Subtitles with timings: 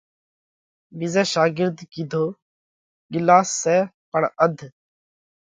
[0.97, 2.25] ٻِيزئہ شاڳرڌ ڪِيڌو:
[3.11, 3.77] ڳِلاس سئہ
[4.11, 4.57] پڻ اڌ۔